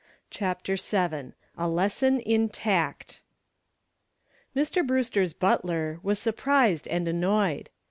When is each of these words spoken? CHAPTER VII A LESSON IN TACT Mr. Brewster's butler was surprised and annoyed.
CHAPTER 0.31 0.77
VII 0.77 1.33
A 1.59 1.67
LESSON 1.67 2.21
IN 2.21 2.49
TACT 2.49 3.21
Mr. 4.55 4.83
Brewster's 4.87 5.33
butler 5.33 5.99
was 6.01 6.17
surprised 6.17 6.87
and 6.87 7.07
annoyed. 7.07 7.69